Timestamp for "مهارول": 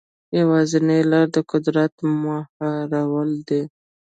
2.23-3.31